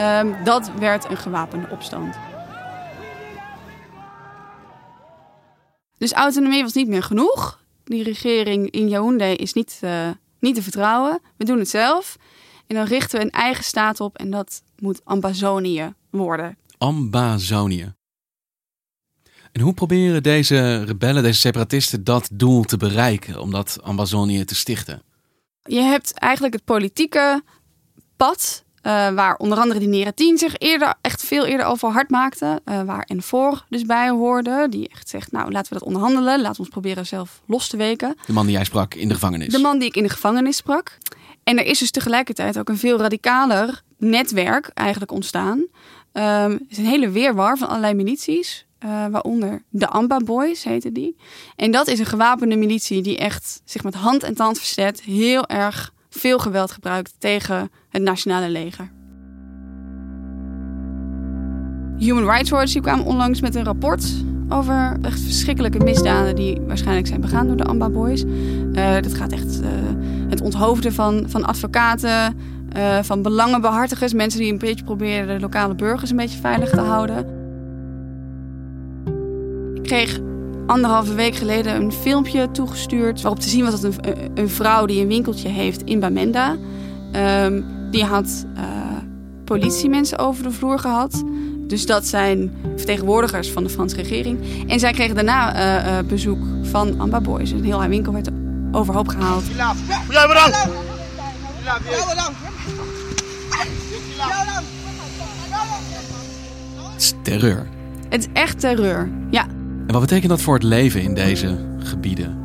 Um, 0.00 0.36
dat 0.44 0.70
werd 0.78 1.10
een 1.10 1.16
gewapende 1.16 1.66
opstand. 1.70 2.16
Dus 5.98 6.12
autonomie 6.12 6.62
was 6.62 6.72
niet 6.72 6.88
meer 6.88 7.02
genoeg. 7.02 7.62
Die 7.84 8.02
regering 8.02 8.70
in 8.70 8.88
Yaoundé 8.88 9.30
is 9.30 9.52
niet, 9.52 9.80
uh, 9.84 10.10
niet 10.40 10.54
te 10.54 10.62
vertrouwen. 10.62 11.20
We 11.36 11.44
doen 11.44 11.58
het 11.58 11.68
zelf. 11.68 12.16
En 12.66 12.74
dan 12.74 12.84
richten 12.84 13.18
we 13.18 13.24
een 13.24 13.30
eigen 13.30 13.64
staat 13.64 14.00
op 14.00 14.18
en 14.18 14.30
dat 14.30 14.62
moet 14.78 15.00
Ambazonië 15.04 15.94
worden. 16.10 16.56
Ambazonië. 16.78 17.94
En 19.52 19.60
hoe 19.60 19.74
proberen 19.74 20.22
deze 20.22 20.84
rebellen, 20.84 21.22
deze 21.22 21.40
separatisten, 21.40 22.04
dat 22.04 22.28
doel 22.32 22.62
te 22.62 22.76
bereiken 22.76 23.40
om 23.40 23.50
dat 23.50 23.78
Ambazonië 23.82 24.44
te 24.44 24.54
stichten? 24.54 25.02
Je 25.62 25.80
hebt 25.80 26.12
eigenlijk 26.12 26.54
het 26.54 26.64
politieke 26.64 27.42
pad 28.16 28.64
Uh, 28.86 28.92
waar 29.14 29.36
onder 29.36 29.58
andere 29.58 29.80
die 29.80 29.88
Neratin 29.88 30.38
zich 30.38 30.56
eerder, 30.58 30.94
veel 31.34 31.46
eerder 31.46 31.66
over 31.66 31.90
hard 31.90 32.10
maakte. 32.10 32.60
Uh, 32.64 32.82
waar 32.82 33.02
Enfor 33.02 33.64
dus 33.68 33.82
bij 33.82 34.08
hoorde. 34.08 34.66
Die 34.70 34.88
echt 34.88 35.08
zegt, 35.08 35.32
nou 35.32 35.50
laten 35.50 35.72
we 35.72 35.78
dat 35.78 35.88
onderhandelen. 35.88 36.40
Laten 36.40 36.52
we 36.52 36.58
ons 36.58 36.68
proberen 36.68 37.06
zelf 37.06 37.42
los 37.46 37.68
te 37.68 37.76
weken. 37.76 38.16
De 38.26 38.32
man 38.32 38.46
die 38.46 38.54
jij 38.54 38.64
sprak 38.64 38.94
in 38.94 39.08
de 39.08 39.14
gevangenis. 39.14 39.52
De 39.52 39.58
man 39.58 39.78
die 39.78 39.88
ik 39.88 39.96
in 39.96 40.02
de 40.02 40.08
gevangenis 40.08 40.56
sprak. 40.56 40.98
En 41.44 41.58
er 41.58 41.64
is 41.64 41.78
dus 41.78 41.90
tegelijkertijd 41.90 42.58
ook 42.58 42.68
een 42.68 42.78
veel 42.78 42.98
radicaler 42.98 43.82
netwerk 43.98 44.70
eigenlijk 44.74 45.12
ontstaan. 45.12 45.58
Um, 46.12 46.52
het 46.52 46.66
is 46.68 46.78
een 46.78 46.86
hele 46.86 47.10
weerwar 47.10 47.58
van 47.58 47.68
allerlei 47.68 47.94
milities. 47.94 48.66
Uh, 48.84 49.06
waaronder 49.06 49.62
de 49.68 49.88
Amba 49.88 50.16
Boys 50.16 50.64
heette 50.64 50.92
die. 50.92 51.16
En 51.56 51.70
dat 51.70 51.86
is 51.86 51.98
een 51.98 52.06
gewapende 52.06 52.56
militie 52.56 53.02
die 53.02 53.18
echt 53.18 53.60
zich 53.64 53.82
met 53.82 53.94
hand 53.94 54.22
en 54.22 54.34
tand 54.34 54.58
verzet. 54.58 55.00
Heel 55.00 55.46
erg 55.46 55.92
veel 56.10 56.38
geweld 56.38 56.70
gebruikt 56.70 57.14
tegen 57.18 57.70
het 57.88 58.02
nationale 58.02 58.48
leger. 58.48 58.92
Human 61.98 62.24
Rights 62.24 62.50
Watch 62.50 62.80
kwam 62.80 63.00
onlangs 63.00 63.40
met 63.40 63.54
een 63.54 63.64
rapport 63.64 64.24
over 64.48 64.96
echt 65.02 65.20
verschrikkelijke 65.20 65.78
misdaden 65.78 66.36
die 66.36 66.60
waarschijnlijk 66.66 67.06
zijn 67.06 67.20
begaan 67.20 67.46
door 67.46 67.56
de 67.56 67.64
Amba 67.64 67.90
Boys. 67.90 68.24
Uh, 68.24 68.94
dat 69.00 69.14
gaat 69.14 69.32
echt 69.32 69.60
uh, 69.60 69.68
het 70.28 70.40
onthoofden 70.40 70.92
van, 70.92 71.24
van 71.26 71.44
advocaten, 71.44 72.36
uh, 72.76 72.98
van 73.02 73.22
belangenbehartigers, 73.22 74.12
mensen 74.12 74.40
die 74.40 74.52
een 74.52 74.58
beetje 74.58 74.84
proberen 74.84 75.26
de 75.26 75.40
lokale 75.40 75.74
burgers 75.74 76.10
een 76.10 76.16
beetje 76.16 76.40
veilig 76.40 76.70
te 76.70 76.80
houden. 76.80 77.26
Ik 79.74 79.82
kreeg 79.82 80.20
anderhalve 80.66 81.14
week 81.14 81.34
geleden 81.34 81.74
een 81.74 81.92
filmpje 81.92 82.50
toegestuurd 82.50 83.22
waarop 83.22 83.40
te 83.40 83.48
zien 83.48 83.64
was 83.64 83.80
dat 83.80 83.94
een, 83.94 84.16
een 84.34 84.48
vrouw 84.48 84.86
die 84.86 85.02
een 85.02 85.08
winkeltje 85.08 85.48
heeft 85.48 85.82
in 85.82 86.00
Bamenda, 86.00 86.56
um, 87.44 87.64
die 87.90 88.04
had 88.04 88.46
politiemensen 89.44 90.18
over 90.18 90.42
de 90.42 90.50
vloer 90.50 90.78
gehad. 90.78 91.24
Dus 91.66 91.86
dat 91.86 92.06
zijn 92.06 92.52
vertegenwoordigers 92.76 93.50
van 93.50 93.64
de 93.64 93.70
Franse 93.70 93.96
regering. 93.96 94.64
En 94.66 94.78
zij 94.80 94.92
kregen 94.92 95.14
daarna 95.14 95.56
uh, 95.56 95.86
uh, 95.86 96.08
bezoek 96.08 96.38
van 96.62 97.00
Amba 97.00 97.20
Boys. 97.20 97.50
Een 97.50 97.64
heel 97.64 97.80
haar 97.80 97.88
winkel 97.88 98.12
werd 98.12 98.28
overhoop 98.72 99.08
gehaald. 99.08 99.42
Het 106.92 107.02
is 107.02 107.14
terreur. 107.22 107.66
Het 108.08 108.20
is 108.20 108.28
echt 108.32 108.60
terreur, 108.60 109.10
ja. 109.30 109.46
En 109.86 109.92
wat 109.92 110.00
betekent 110.00 110.28
dat 110.28 110.40
voor 110.40 110.54
het 110.54 110.62
leven 110.62 111.02
in 111.02 111.14
deze 111.14 111.58
gebieden? 111.78 112.42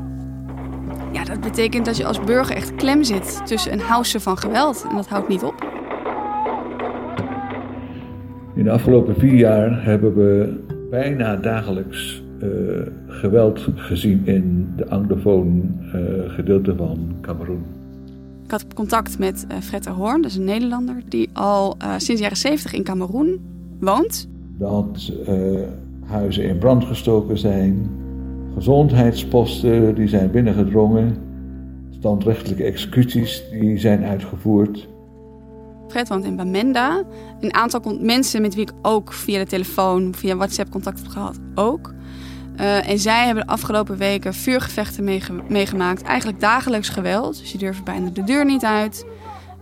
Ja, 1.11 1.23
dat 1.23 1.41
betekent 1.41 1.85
dat 1.85 1.97
je 1.97 2.05
als 2.05 2.19
burger 2.19 2.55
echt 2.55 2.75
klem 2.75 3.03
zit 3.03 3.41
tussen 3.45 3.73
een 3.73 3.81
house 3.81 4.19
van 4.19 4.37
geweld. 4.37 4.85
En 4.89 4.95
dat 4.95 5.07
houdt 5.07 5.27
niet 5.27 5.43
op. 5.43 5.78
In 8.59 8.65
de 8.65 8.71
afgelopen 8.71 9.15
vier 9.15 9.35
jaar 9.35 9.83
hebben 9.83 10.15
we 10.15 10.59
bijna 10.89 11.35
dagelijks 11.35 12.23
uh, 12.43 12.49
geweld 13.07 13.67
gezien 13.75 14.21
in 14.25 14.73
de 14.75 14.89
anglofoon 14.89 15.77
uh, 15.81 15.93
gedeelte 16.27 16.75
van 16.75 17.15
Cameroen. 17.21 17.63
Ik 18.43 18.51
had 18.51 18.73
contact 18.73 19.19
met 19.19 19.45
uh, 19.51 19.57
Fred 19.57 19.83
de 19.83 19.89
Hoorn, 19.89 20.21
dat 20.21 20.31
is 20.31 20.37
een 20.37 20.43
Nederlander, 20.43 20.95
die 21.07 21.29
al 21.33 21.77
sinds 21.79 22.05
de 22.07 22.17
jaren 22.17 22.37
70 22.37 22.73
in 22.73 22.83
Cameroen 22.83 23.39
woont. 23.79 24.27
Dat 24.57 25.13
huizen 26.05 26.43
in 26.43 26.57
brand 26.57 26.85
gestoken 26.85 27.37
zijn, 27.37 27.89
gezondheidsposten 28.55 29.95
die 29.95 30.07
zijn 30.07 30.31
binnengedrongen, 30.31 31.17
standrechtelijke 31.89 32.63
executies 32.63 33.43
die 33.51 33.77
zijn 33.77 34.03
uitgevoerd. 34.03 34.87
Woont 35.93 36.25
in 36.25 36.35
Bamenda. 36.35 37.03
Een 37.39 37.53
aantal 37.53 37.97
mensen 37.99 38.41
met 38.41 38.55
wie 38.55 38.63
ik 38.63 38.73
ook 38.81 39.13
via 39.13 39.39
de 39.39 39.45
telefoon, 39.45 40.15
via 40.15 40.35
WhatsApp 40.35 40.71
contact 40.71 40.99
heb 40.99 41.07
gehad, 41.07 41.39
ook. 41.55 41.93
Uh, 42.59 42.89
en 42.89 42.99
zij 42.99 43.25
hebben 43.25 43.45
de 43.45 43.51
afgelopen 43.51 43.97
weken 43.97 44.33
vuurgevechten 44.33 45.03
meege 45.03 45.33
meegemaakt. 45.47 46.01
Eigenlijk 46.01 46.39
dagelijks 46.39 46.89
geweld. 46.89 47.35
Ze 47.35 47.57
durven 47.57 47.83
bijna 47.83 48.09
de 48.09 48.23
deur 48.23 48.45
niet 48.45 48.65
uit. 48.65 49.05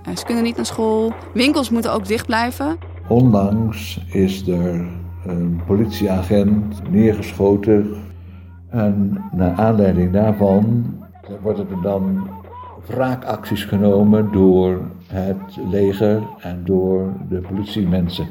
Uh, 0.08 0.16
ze 0.16 0.26
kunnen 0.26 0.44
niet 0.44 0.56
naar 0.56 0.66
school. 0.66 1.14
Winkels 1.34 1.70
moeten 1.70 1.94
ook 1.94 2.08
dicht 2.08 2.26
blijven. 2.26 2.78
Onlangs 3.08 4.00
is 4.12 4.48
er 4.48 4.88
een 5.26 5.62
politieagent 5.66 6.92
neergeschoten. 6.92 7.96
En 8.70 9.24
naar 9.32 9.54
aanleiding 9.54 10.12
daarvan 10.12 10.86
worden 11.42 11.70
er 11.70 11.82
dan 11.82 12.30
wraakacties 12.88 13.64
genomen 13.64 14.32
door 14.32 14.82
het 15.08 15.58
leger 15.70 16.24
en 16.40 16.62
door 16.64 17.14
de 17.30 17.40
politiemensen. 17.40 18.28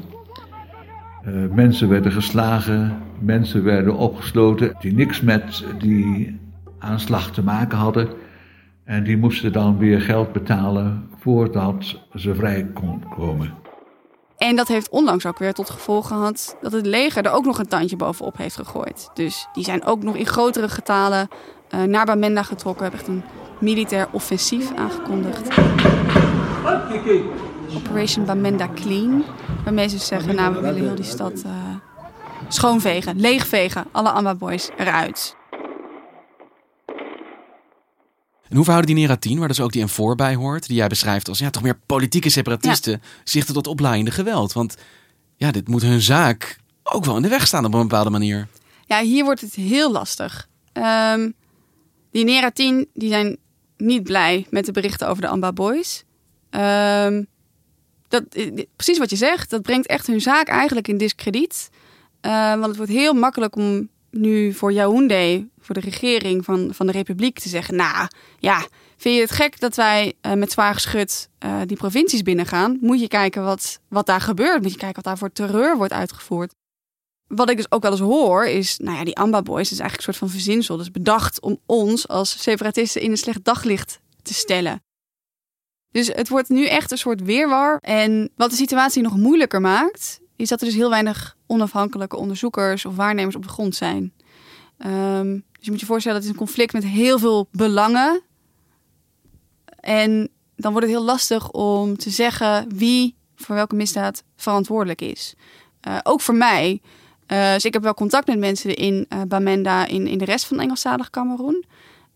Uh, 1.27 1.49
mensen 1.51 1.89
werden 1.89 2.11
geslagen, 2.11 3.01
mensen 3.19 3.63
werden 3.63 3.95
opgesloten 3.95 4.75
die 4.79 4.93
niks 4.93 5.21
met 5.21 5.65
die 5.79 6.39
aanslag 6.79 7.31
te 7.31 7.43
maken 7.43 7.77
hadden. 7.77 8.09
En 8.83 9.03
die 9.03 9.17
moesten 9.17 9.51
dan 9.51 9.77
weer 9.77 10.01
geld 10.01 10.31
betalen 10.31 11.09
voordat 11.19 11.99
ze 12.15 12.35
vrij 12.35 12.67
kon 12.73 13.03
komen. 13.15 13.53
En 14.37 14.55
dat 14.55 14.67
heeft 14.67 14.89
onlangs 14.89 15.25
ook 15.25 15.37
weer 15.37 15.53
tot 15.53 15.69
gevolg 15.69 16.07
gehad 16.07 16.57
dat 16.61 16.71
het 16.71 16.85
leger 16.85 17.25
er 17.25 17.31
ook 17.31 17.45
nog 17.45 17.59
een 17.59 17.67
tandje 17.67 17.95
bovenop 17.95 18.37
heeft 18.37 18.55
gegooid. 18.55 19.09
Dus 19.13 19.47
die 19.53 19.63
zijn 19.63 19.85
ook 19.85 20.03
nog 20.03 20.15
in 20.15 20.25
grotere 20.25 20.69
getalen 20.69 21.27
uh, 21.75 21.83
naar 21.83 22.05
Bamenda 22.05 22.43
getrokken. 22.43 22.83
Hebben 22.83 22.99
echt 22.99 23.09
een 23.09 23.23
militair 23.59 24.07
offensief 24.11 24.73
aangekondigd. 24.75 25.55
Operation 27.75 28.25
Bamenda 28.25 28.69
Clean. 28.75 29.25
Waarmee 29.63 29.87
ze 29.87 29.97
zeggen, 29.97 30.35
nou 30.35 30.53
we 30.53 30.61
willen 30.61 30.81
heel 30.81 30.95
die 30.95 31.05
stad 31.05 31.43
uh, 31.45 31.75
schoonvegen, 32.47 33.19
leegvegen. 33.19 33.85
Alle 33.91 34.09
Amba 34.09 34.35
Boys 34.35 34.69
eruit. 34.77 35.35
En 38.49 38.55
hoe 38.55 38.63
verhouden 38.63 38.95
die 38.95 39.05
Neratin, 39.05 39.39
waar 39.39 39.47
dus 39.47 39.59
ook 39.59 39.71
die 39.71 39.87
M4 39.87 40.15
bij 40.15 40.35
hoort, 40.35 40.67
die 40.67 40.75
jij 40.75 40.87
beschrijft 40.87 41.29
als 41.29 41.39
ja, 41.39 41.49
toch 41.49 41.63
meer 41.63 41.79
politieke 41.85 42.29
separatisten, 42.29 42.91
ja. 42.91 42.99
zich 43.23 43.45
tot 43.45 43.67
oplaaiende 43.67 44.11
geweld? 44.11 44.53
Want 44.53 44.77
ja, 45.35 45.51
dit 45.51 45.67
moet 45.67 45.81
hun 45.81 46.01
zaak 46.01 46.57
ook 46.83 47.05
wel 47.05 47.15
in 47.15 47.21
de 47.21 47.27
weg 47.27 47.47
staan 47.47 47.65
op 47.65 47.73
een 47.73 47.81
bepaalde 47.81 48.09
manier. 48.09 48.47
Ja, 48.85 49.01
hier 49.01 49.23
wordt 49.23 49.41
het 49.41 49.53
heel 49.53 49.91
lastig. 49.91 50.47
Um, 50.73 51.33
die 52.11 52.23
Neratin 52.23 52.87
die 52.93 53.09
zijn 53.09 53.37
niet 53.77 54.03
blij 54.03 54.47
met 54.49 54.65
de 54.65 54.71
berichten 54.71 55.07
over 55.07 55.21
de 55.21 55.27
Amba 55.27 55.53
Boys. 55.53 56.05
Um, 56.57 57.27
dat, 58.07 58.23
precies 58.75 58.97
wat 58.97 59.09
je 59.09 59.15
zegt, 59.15 59.49
dat 59.49 59.61
brengt 59.61 59.87
echt 59.87 60.07
hun 60.07 60.21
zaak 60.21 60.47
eigenlijk 60.47 60.87
in 60.87 60.97
discrediet. 60.97 61.69
Uh, 62.21 62.49
want 62.49 62.65
het 62.65 62.77
wordt 62.77 62.91
heel 62.91 63.13
makkelijk 63.13 63.55
om 63.55 63.89
nu 64.11 64.53
voor 64.53 64.71
Yaoundé, 64.71 65.47
voor 65.59 65.75
de 65.75 65.81
regering 65.81 66.45
van, 66.45 66.69
van 66.73 66.85
de 66.85 66.91
Republiek, 66.91 67.39
te 67.39 67.49
zeggen: 67.49 67.75
Nou 67.75 68.07
ja, 68.39 68.67
vind 68.97 69.15
je 69.15 69.21
het 69.21 69.31
gek 69.31 69.59
dat 69.59 69.75
wij 69.75 70.13
uh, 70.21 70.33
met 70.33 70.51
zwaar 70.51 70.73
geschut 70.73 71.29
uh, 71.45 71.61
die 71.65 71.77
provincies 71.77 72.21
binnengaan? 72.21 72.77
Moet 72.81 72.99
je 72.99 73.07
kijken 73.07 73.43
wat, 73.43 73.79
wat 73.87 74.05
daar 74.05 74.21
gebeurt. 74.21 74.61
Moet 74.61 74.71
je 74.71 74.77
kijken 74.77 74.95
wat 74.95 75.03
daar 75.03 75.17
voor 75.17 75.31
terreur 75.31 75.77
wordt 75.77 75.93
uitgevoerd. 75.93 76.53
Wat 77.27 77.49
ik 77.49 77.57
dus 77.57 77.71
ook 77.71 77.81
wel 77.81 77.91
eens 77.91 77.99
hoor, 77.99 78.45
is, 78.45 78.77
nou 78.77 78.97
ja, 78.97 79.03
die 79.03 79.17
Amba 79.17 79.41
Boys 79.41 79.71
is 79.71 79.79
eigenlijk 79.79 79.97
een 79.97 80.13
soort 80.13 80.17
van 80.17 80.39
verzinsel. 80.39 80.77
Dus 80.77 80.91
bedacht 80.91 81.41
om 81.41 81.59
ons 81.65 82.07
als 82.07 82.41
separatisten 82.41 83.01
in 83.01 83.11
een 83.11 83.17
slecht 83.17 83.43
daglicht 83.43 83.99
te 84.21 84.33
stellen. 84.33 84.81
Dus 85.97 86.07
het 86.07 86.29
wordt 86.29 86.49
nu 86.49 86.65
echt 86.65 86.91
een 86.91 86.97
soort 86.97 87.21
weerwar. 87.21 87.77
En 87.81 88.29
wat 88.35 88.49
de 88.49 88.55
situatie 88.55 89.01
nog 89.01 89.15
moeilijker 89.17 89.61
maakt, 89.61 90.19
is 90.35 90.49
dat 90.49 90.59
er 90.59 90.65
dus 90.65 90.75
heel 90.75 90.89
weinig 90.89 91.35
onafhankelijke 91.47 92.17
onderzoekers 92.17 92.85
of 92.85 92.95
waarnemers 92.95 93.35
op 93.35 93.43
de 93.43 93.49
grond 93.49 93.75
zijn. 93.75 94.13
Um, 94.85 95.33
dus 95.51 95.65
je 95.65 95.71
moet 95.71 95.79
je 95.79 95.85
voorstellen, 95.85 96.17
dat 96.17 96.27
het 96.27 96.37
een 96.37 96.45
conflict 96.45 96.73
met 96.73 96.83
heel 96.83 97.19
veel 97.19 97.47
belangen. 97.51 98.21
En 99.79 100.29
dan 100.55 100.71
wordt 100.71 100.87
het 100.87 100.95
heel 100.95 101.05
lastig 101.05 101.51
om 101.51 101.97
te 101.97 102.09
zeggen 102.09 102.75
wie 102.75 103.15
voor 103.35 103.55
welke 103.55 103.75
misdaad 103.75 104.23
verantwoordelijk 104.35 105.01
is. 105.01 105.35
Uh, 105.87 105.97
ook 106.03 106.21
voor 106.21 106.35
mij. 106.35 106.81
Uh, 107.27 107.53
dus 107.53 107.65
ik 107.65 107.73
heb 107.73 107.83
wel 107.83 107.93
contact 107.93 108.27
met 108.27 108.39
mensen 108.39 108.75
in 108.75 109.05
uh, 109.09 109.21
Bamenda, 109.27 109.85
in, 109.85 110.07
in 110.07 110.17
de 110.17 110.25
rest 110.25 110.45
van 110.45 110.59
Engelstalig 110.59 111.09
Cameroen. 111.09 111.65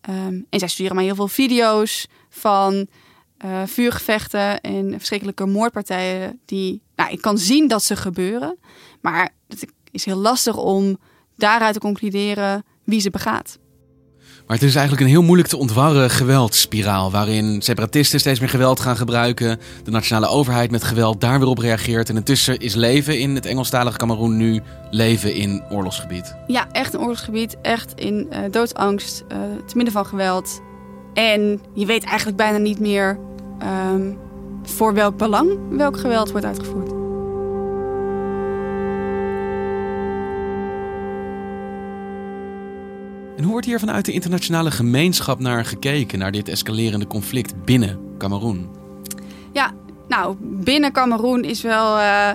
Um, 0.08 0.46
en 0.50 0.58
zij 0.58 0.68
sturen 0.68 0.94
mij 0.94 1.04
heel 1.04 1.14
veel 1.14 1.28
video's 1.28 2.06
van 2.28 2.88
uh, 3.44 3.62
vuurgevechten 3.66 4.60
en 4.60 4.90
verschrikkelijke 4.90 5.46
moordpartijen. 5.46 6.40
Die, 6.44 6.82
nou, 6.96 7.10
ik 7.10 7.20
kan 7.20 7.38
zien 7.38 7.68
dat 7.68 7.82
ze 7.82 7.96
gebeuren. 7.96 8.58
Maar 9.00 9.30
het 9.48 9.66
is 9.90 10.04
heel 10.04 10.16
lastig 10.16 10.56
om 10.56 10.98
daaruit 11.36 11.74
te 11.74 11.80
concluderen 11.80 12.64
wie 12.84 13.00
ze 13.00 13.10
begaat. 13.10 13.58
Maar 14.46 14.56
het 14.56 14.66
is 14.68 14.74
eigenlijk 14.74 15.06
een 15.06 15.12
heel 15.12 15.22
moeilijk 15.22 15.48
te 15.48 15.56
ontwarren 15.56 16.10
geweldspiraal. 16.10 17.10
Waarin 17.10 17.62
separatisten 17.62 18.20
steeds 18.20 18.40
meer 18.40 18.48
geweld 18.48 18.80
gaan 18.80 18.96
gebruiken. 18.96 19.58
De 19.84 19.90
nationale 19.90 20.26
overheid 20.26 20.70
met 20.70 20.84
geweld 20.84 21.20
daar 21.20 21.38
weer 21.38 21.48
op 21.48 21.58
reageert. 21.58 22.08
En 22.08 22.16
intussen 22.16 22.58
is 22.58 22.74
leven 22.74 23.18
in 23.18 23.34
het 23.34 23.46
Engelstalige 23.46 23.98
Cameroen 23.98 24.36
nu 24.36 24.60
leven 24.90 25.34
in 25.34 25.62
oorlogsgebied. 25.70 26.36
Ja, 26.46 26.68
echt 26.72 26.94
een 26.94 27.00
oorlogsgebied. 27.00 27.56
Echt 27.62 27.92
in 27.94 28.28
uh, 28.30 28.38
doodsangst. 28.50 29.24
Uh, 29.32 29.38
te 29.66 29.76
midden 29.76 29.92
van 29.92 30.06
geweld. 30.06 30.60
En 31.14 31.60
je 31.74 31.86
weet 31.86 32.04
eigenlijk 32.04 32.36
bijna 32.36 32.58
niet 32.58 32.78
meer 32.78 33.18
um, 33.64 34.18
voor 34.62 34.94
welk 34.94 35.16
belang 35.16 35.58
welk 35.70 35.98
geweld 35.98 36.30
wordt 36.30 36.46
uitgevoerd. 36.46 36.90
En 43.36 43.42
hoe 43.42 43.52
wordt 43.52 43.66
hier 43.66 43.78
vanuit 43.78 44.04
de 44.04 44.12
internationale 44.12 44.70
gemeenschap 44.70 45.38
naar 45.40 45.64
gekeken, 45.64 46.18
naar 46.18 46.32
dit 46.32 46.48
escalerende 46.48 47.06
conflict 47.06 47.64
binnen 47.64 47.98
Cameroen? 48.18 48.68
Ja, 49.52 49.70
nou, 50.08 50.36
binnen 50.40 50.92
Cameroen 50.92 51.44
is 51.44 51.62
wel, 51.62 51.98
uh, 51.98 52.30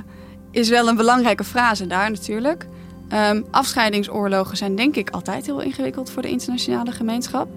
is 0.52 0.70
wel 0.70 0.88
een 0.88 0.96
belangrijke 0.96 1.44
frase 1.44 1.88
daar 1.88 2.12
natuurlijk. 2.12 2.68
Um, 3.14 3.46
afscheidingsoorlogen 3.52 4.58
zijn 4.58 4.76
denk 4.76 4.96
ik 4.96 5.10
altijd 5.10 5.46
heel 5.46 5.62
ingewikkeld 5.62 6.10
voor 6.10 6.22
de 6.22 6.30
internationale 6.30 6.92
gemeenschap. 6.92 7.48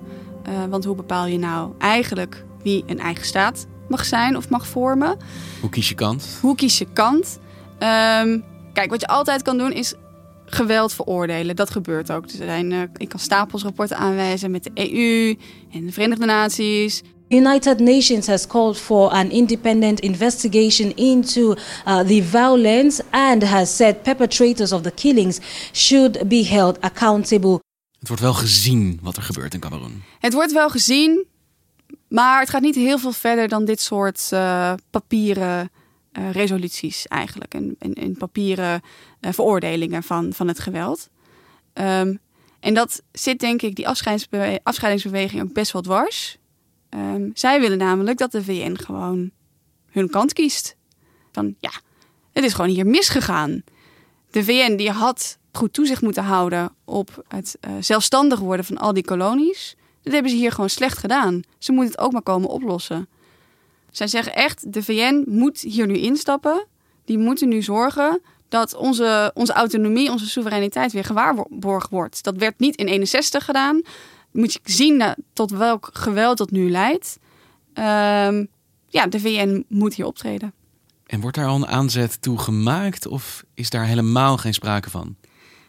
Uh, 0.48 0.54
want 0.68 0.84
hoe 0.84 0.96
bepaal 0.96 1.26
je 1.26 1.38
nou 1.38 1.72
eigenlijk 1.78 2.44
wie 2.62 2.84
een 2.86 2.98
eigen 2.98 3.24
staat 3.24 3.66
mag 3.88 4.04
zijn 4.04 4.36
of 4.36 4.48
mag 4.48 4.66
vormen? 4.66 5.16
Hoe 5.60 5.70
kies 5.70 5.88
je 5.88 5.94
kant? 5.94 6.38
Hoe 6.40 6.54
kies 6.54 6.78
je 6.78 6.86
kant? 6.92 7.38
Um, 7.72 8.44
kijk, 8.72 8.90
wat 8.90 9.00
je 9.00 9.06
altijd 9.06 9.42
kan 9.42 9.58
doen 9.58 9.72
is 9.72 9.94
geweld 10.46 10.92
veroordelen. 10.92 11.56
Dat 11.56 11.70
gebeurt 11.70 12.12
ook. 12.12 12.24
Er 12.24 12.30
zijn, 12.36 12.70
uh, 12.70 12.82
ik 12.96 13.08
kan 13.08 13.18
stapels 13.18 13.62
rapporten 13.62 13.96
aanwijzen 13.96 14.50
met 14.50 14.64
de 14.64 14.70
EU 14.74 15.36
en 15.72 15.86
de 15.86 15.92
Verenigde 15.92 16.26
Naties. 16.26 17.02
United 17.28 17.78
Nations 17.78 18.26
has 18.26 18.46
called 18.46 18.76
for 18.78 19.10
an 19.10 19.30
independent 19.30 20.00
investigation 20.00 20.96
into 20.96 21.54
uh, 21.86 22.00
the 22.00 22.22
violence 22.22 23.04
and 23.10 23.42
has 23.42 23.76
said 23.76 24.02
perpetrators 24.02 24.72
of 24.72 24.82
the 24.82 24.90
killings 24.90 25.38
should 25.72 26.28
be 26.28 26.46
held 26.46 26.80
accountable. 26.80 27.60
Het 27.98 28.08
wordt 28.08 28.22
wel 28.22 28.34
gezien 28.34 28.98
wat 29.02 29.16
er 29.16 29.22
gebeurt 29.22 29.54
in 29.54 29.60
Cameroen. 29.60 30.02
Het 30.18 30.32
wordt 30.32 30.52
wel 30.52 30.68
gezien, 30.70 31.26
maar 32.10 32.40
het 32.40 32.50
gaat 32.50 32.62
niet 32.62 32.74
heel 32.74 32.98
veel 32.98 33.12
verder 33.12 33.48
dan 33.48 33.64
dit 33.64 33.80
soort 33.80 34.30
uh, 34.32 34.72
papieren 34.90 35.70
uh, 36.12 36.30
resoluties 36.30 37.06
eigenlijk. 37.06 37.54
En, 37.54 37.76
en, 37.78 37.94
en 37.94 38.16
papieren 38.16 38.80
uh, 39.20 39.32
veroordelingen 39.32 40.02
van, 40.02 40.32
van 40.32 40.48
het 40.48 40.58
geweld. 40.58 41.08
Um, 41.74 42.18
en 42.60 42.74
dat 42.74 43.02
zit 43.12 43.40
denk 43.40 43.62
ik 43.62 43.74
die 43.74 43.88
afscheidingsbewe 43.88 44.60
afscheidingsbeweging 44.62 45.42
ook 45.42 45.52
best 45.52 45.72
wel 45.72 45.82
dwars. 45.82 46.38
Um, 46.90 47.30
zij 47.34 47.60
willen 47.60 47.78
namelijk 47.78 48.18
dat 48.18 48.32
de 48.32 48.44
VN 48.44 48.76
gewoon 48.76 49.30
hun 49.90 50.10
kant 50.10 50.32
kiest. 50.32 50.76
Van 51.32 51.54
ja, 51.58 51.70
het 52.32 52.44
is 52.44 52.52
gewoon 52.52 52.70
hier 52.70 52.86
misgegaan. 52.86 53.62
De 54.30 54.44
VN 54.44 54.76
die 54.76 54.90
had 54.90 55.38
goed 55.52 55.72
toezicht 55.72 56.02
moeten 56.02 56.24
houden 56.24 56.74
op 56.84 57.24
het 57.28 57.58
zelfstandig 57.80 58.38
worden 58.38 58.64
van 58.64 58.78
al 58.78 58.92
die 58.92 59.04
kolonies. 59.04 59.76
Dat 60.02 60.12
hebben 60.12 60.30
ze 60.30 60.36
hier 60.36 60.52
gewoon 60.52 60.70
slecht 60.70 60.98
gedaan. 60.98 61.42
Ze 61.58 61.72
moeten 61.72 61.92
het 61.92 62.00
ook 62.00 62.12
maar 62.12 62.22
komen 62.22 62.48
oplossen. 62.48 63.08
Zij 63.90 64.06
zeggen 64.06 64.34
echt, 64.34 64.72
de 64.72 64.82
VN 64.82 65.24
moet 65.26 65.60
hier 65.60 65.86
nu 65.86 65.98
instappen. 65.98 66.66
Die 67.04 67.18
moeten 67.18 67.48
nu 67.48 67.62
zorgen 67.62 68.20
dat 68.48 68.74
onze, 68.74 69.30
onze 69.34 69.52
autonomie, 69.52 70.10
onze 70.10 70.28
soevereiniteit 70.28 70.92
weer 70.92 71.04
gewaarborgd 71.04 71.90
wordt. 71.90 72.22
Dat 72.22 72.36
werd 72.36 72.58
niet 72.58 72.76
in 72.76 72.86
61 72.86 73.44
gedaan. 73.44 73.82
Moet 74.30 74.52
je 74.52 74.60
zien 74.64 75.14
tot 75.32 75.50
welk 75.50 75.90
geweld 75.92 76.38
dat 76.38 76.50
nu 76.50 76.70
leidt. 76.70 77.18
Um, 77.74 78.48
ja, 78.88 79.06
de 79.06 79.20
VN 79.20 79.64
moet 79.68 79.94
hier 79.94 80.06
optreden. 80.06 80.52
En 81.06 81.20
wordt 81.20 81.36
daar 81.36 81.46
al 81.46 81.56
een 81.56 81.66
aanzet 81.66 82.22
toe 82.22 82.38
gemaakt 82.38 83.06
of 83.06 83.44
is 83.54 83.70
daar 83.70 83.84
helemaal 83.84 84.36
geen 84.36 84.54
sprake 84.54 84.90
van? 84.90 85.16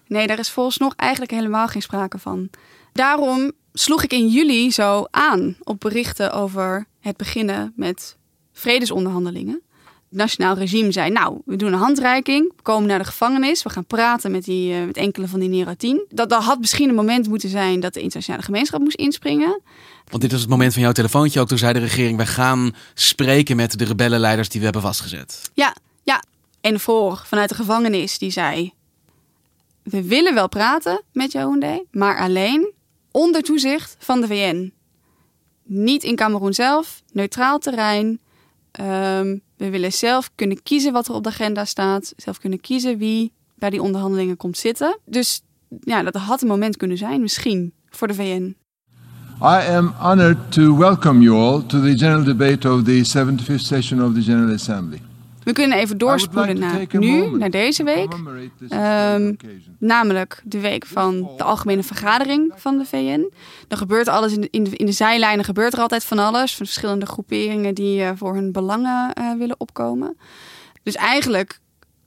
Nee, 0.08 0.28
daar 0.28 0.40
is 0.40 0.50
volgens 0.50 0.78
nog 0.78 0.94
eigenlijk 0.96 1.32
helemaal 1.32 1.68
geen 1.68 1.82
sprake 1.82 2.18
van. 2.18 2.50
Daarom 2.92 3.52
sloeg 3.74 4.04
ik 4.04 4.14
in 4.14 4.28
juli 4.28 4.72
zo 4.72 5.06
aan 5.12 5.56
op 5.64 5.80
berichten 5.80 6.32
over 6.32 6.88
het 7.00 7.18
beginnen 7.18 7.74
met 7.76 8.18
vredesonderhandelingen. 8.54 9.62
Het 10.10 10.20
nationaal 10.20 10.56
regime 10.56 10.92
zei, 10.92 11.12
nou, 11.12 11.42
we 11.46 11.56
doen 11.56 11.74
een 11.74 11.80
handreiking, 11.80 12.54
we 12.56 12.62
komen 12.62 12.88
naar 12.88 13.00
de 13.00 13.06
gevangenis, 13.06 13.64
we 13.64 13.70
gaan 13.70 13.86
praten 13.86 14.32
met, 14.32 14.44
die, 14.44 14.74
uh, 14.74 14.86
met 14.86 14.98
enkele 14.98 15.28
van 15.28 15.40
die 15.40 15.50
Nero 15.50 15.74
10. 15.78 16.06
Dat, 16.10 16.30
dat 16.30 16.44
had 16.44 16.60
misschien 16.60 16.90
een 16.90 16.96
moment 16.96 17.28
moeten 17.28 17.50
zijn 17.50 17.80
dat 17.80 17.94
de 17.94 18.02
internationale 18.02 18.44
gemeenschap 18.44 18.80
moest 18.80 18.98
inspringen. 18.98 19.62
Want 20.10 20.22
dit 20.22 20.34
is 20.34 20.42
het 20.42 20.50
moment 20.50 20.74
van 20.74 20.82
jouw 20.82 20.92
telefoontje 20.92 21.40
ook. 21.40 21.48
Toen 21.48 21.58
zei 21.58 21.74
de 21.74 21.80
regering, 21.80 22.18
wij 22.18 22.26
gaan 22.26 22.76
spreken 22.94 23.56
met 23.56 23.78
de 23.80 23.86
rebellenleiders 23.86 24.50
die 24.50 24.60
we 24.60 24.66
hebben 24.66 24.84
vastgezet. 24.84 25.52
Ja, 25.54 25.76
ja. 26.04 26.24
En 26.62 26.80
voor 26.80 27.24
vanuit 27.26 27.50
de 27.50 27.56
gevangenis, 27.56 28.18
die 28.18 28.32
zei, 28.32 28.74
we 29.84 30.04
willen 30.04 30.34
wel 30.34 30.50
praten 30.50 31.04
met 31.14 31.32
Yaoundé, 31.32 31.84
maar 31.92 32.20
alleen 32.20 32.74
onder 33.12 33.42
toezicht 33.42 33.96
van 34.00 34.22
de 34.22 34.28
VN. 34.28 34.74
Niet 35.64 36.04
in 36.04 36.16
Cameroen 36.16 36.54
zelf, 36.54 37.02
neutraal 37.12 37.60
terrein. 37.60 38.20
Um, 38.80 39.42
we 39.58 39.70
willen 39.70 39.94
zelf 39.94 40.32
kunnen 40.36 40.64
kiezen 40.64 40.94
wat 40.94 41.08
er 41.08 41.14
op 41.14 41.24
de 41.24 41.30
agenda 41.30 41.66
staat. 41.66 42.14
Zelf 42.16 42.38
kunnen 42.38 42.60
kiezen 42.60 42.98
wie 42.98 43.32
bij 43.56 43.70
die 43.70 43.82
onderhandelingen 43.82 44.38
komt 44.38 44.58
zitten. 44.58 45.00
Dus 45.06 45.42
ja, 45.80 46.04
dat 46.04 46.16
had 46.16 46.42
een 46.42 46.48
moment 46.48 46.78
kunnen 46.78 46.98
zijn, 46.98 47.22
misschien, 47.22 47.74
voor 47.90 48.08
de 48.08 48.14
VN. 48.14 48.56
I 49.42 49.76
am 49.76 49.94
honored 50.00 50.52
to 50.52 50.78
welcome 50.78 51.22
you 51.22 51.36
all 51.36 51.62
to 51.62 51.82
the 51.82 51.98
general 51.98 52.24
debate 52.24 52.72
of 52.72 52.84
the 52.84 53.04
75th 53.06 53.66
session 53.66 54.04
of 54.04 54.14
the 54.14 54.22
General 54.22 54.54
Assembly. 54.54 55.02
We 55.44 55.54
kunnen 55.54 55.78
even 55.78 55.98
doorspoelen 55.98 56.60
naar 56.60 56.88
nu, 56.92 57.38
naar 57.38 57.50
deze 57.50 57.84
week. 57.84 58.14
Um, 58.70 59.38
namelijk 59.80 60.42
de 60.44 60.60
week 60.60 60.86
van 60.86 61.30
de 61.38 61.44
algemene 61.44 61.84
vergadering 61.84 62.54
van 62.56 62.78
de 62.78 62.86
VN. 62.86 63.32
Er 63.68 63.78
gebeurt 63.78 64.08
alles 64.08 64.34
in 64.34 64.42
de, 64.42 64.48
in 64.52 64.64
de, 64.64 64.76
in 64.76 64.86
de 64.86 64.92
zijlijnen, 64.92 65.46
gebeurt 65.46 65.74
er 65.74 65.80
altijd 65.80 66.04
van 66.04 66.20
alles. 66.20 66.56
Van 66.56 66.66
verschillende 66.66 67.06
groeperingen 67.06 67.76
die 67.76 68.02
uh, 68.02 68.10
voor 68.16 68.34
hun 68.34 68.52
belangen 68.52 69.12
uh, 69.20 69.34
willen 69.38 69.60
opkomen. 69.60 70.18
Dus 70.84 70.96
eigenlijk 70.96 71.60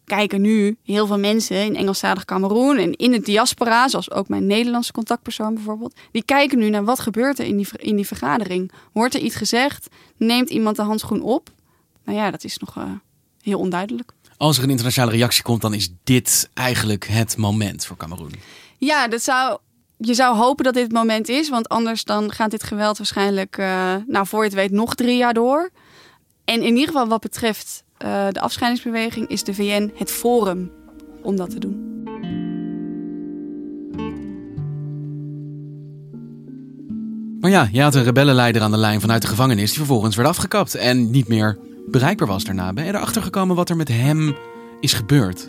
kijken 0.05 0.41
nu 0.41 0.77
heel 0.83 1.07
veel 1.07 1.19
mensen 1.19 1.65
in 1.65 1.77
Engelstalig 1.77 2.25
Cameroen 2.25 2.77
en 2.77 2.93
in 2.93 3.13
het 3.13 3.25
diaspora, 3.25 3.89
zoals 3.89 4.11
ook 4.11 4.29
mijn 4.29 4.47
Nederlandse 4.47 4.93
contactpersoon 4.93 5.55
bijvoorbeeld, 5.55 5.95
die 6.11 6.25
kijken 6.25 6.59
nu 6.59 6.71
naar 6.71 6.85
wat 6.85 7.01
gebeurt 7.01 7.39
er 7.39 7.45
in 7.45 7.57
die, 7.57 7.67
in 7.77 7.97
die 7.97 8.07
vergadering. 8.07 8.73
Wordt 8.93 9.15
er 9.15 9.21
iets 9.21 9.35
gezegd? 9.35 9.89
Neemt 10.17 10.51
iemand 10.51 10.77
de 10.77 10.83
handschoen 10.83 11.23
op? 11.23 11.51
Nou 12.05 12.19
ja, 12.19 12.31
dat 12.31 12.45
is 12.45 12.59
nog 12.59 12.77
uh, 12.77 12.85
heel 13.45 13.59
onduidelijk. 13.59 14.13
Als 14.37 14.57
er 14.57 14.63
een 14.63 14.71
internationale 14.71 15.13
reactie 15.13 15.43
komt, 15.43 15.61
dan 15.61 15.75
is 15.75 15.91
dit 16.05 16.51
eigenlijk 16.55 17.07
het 17.07 17.37
moment 17.37 17.87
voor 17.87 17.97
Cameroen. 17.97 18.33
Ja, 18.79 19.09
dat 19.09 19.23
zou, 19.23 19.59
je 19.97 20.15
zou 20.15 20.37
hopen 20.37 20.65
dat 20.65 20.75
dit 20.75 20.83
het 20.83 20.93
moment 20.93 21.29
is, 21.29 21.49
want 21.49 21.69
anders 21.69 22.05
dan 22.05 22.33
gaat 22.33 22.51
dit 22.51 22.63
geweld 22.63 22.99
waarschijnlijk, 22.99 23.57
uh, 23.57 23.95
nou 24.07 24.27
voor 24.27 24.39
je 24.39 24.49
het 24.49 24.55
weet, 24.55 24.71
nog 24.71 24.95
drie 24.95 25.17
jaar 25.17 25.35
door. 25.35 25.71
En 26.45 26.63
in 26.63 26.73
ieder 26.75 26.87
geval 26.87 27.09
wat 27.09 27.21
betreft 27.21 27.85
uh, 28.05 28.27
de 28.31 28.41
afscheidingsbeweging 28.41 29.29
is 29.29 29.45
de 29.45 29.55
VN 29.55 29.93
het 29.95 30.11
forum 30.11 30.71
om 31.23 31.37
dat 31.37 31.51
te 31.51 31.59
doen. 31.59 31.93
Maar 37.41 37.51
ja, 37.51 37.69
je 37.73 37.83
had 37.83 37.95
een 37.95 38.05
rebellenleider 38.05 38.63
aan 38.63 38.71
de 38.71 38.77
lijn 38.77 39.01
vanuit 39.01 39.23
de 39.23 39.29
gevangenis 39.29 39.69
die 39.69 39.79
vervolgens 39.79 40.17
werd 40.17 40.29
afgekapt 40.29 40.75
en 40.75 41.11
niet 41.11 41.29
meer 41.29 41.59
bereikbaar 41.87 42.29
was 42.29 42.45
daarna. 42.45 42.73
Ben 42.73 42.85
je 42.85 42.95
erachter 42.95 43.23
gekomen 43.23 43.57
wat 43.57 43.71
er 43.71 43.77
met 43.77 43.89
hem 43.89 44.37
is 44.81 44.93
gebeurd? 44.93 45.45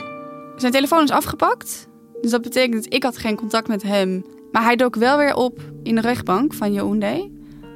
Zijn 0.56 0.72
telefoon 0.72 1.04
is 1.04 1.10
afgepakt. 1.10 1.88
Dus 2.22 2.32
dat 2.32 2.42
betekent 2.42 2.84
dat 2.84 2.94
ik 2.94 3.04
had 3.04 3.18
geen 3.18 3.36
contact 3.36 3.68
met 3.68 3.84
hem. 3.84 4.26
Maar 4.52 4.64
hij 4.64 4.76
dook 4.76 4.96
wel 4.96 5.18
weer 5.18 5.36
op 5.36 5.60
in 5.84 5.96
de 5.96 6.02
rechtbank 6.02 6.54
van 6.54 6.74
Yaoundé. 6.74 7.30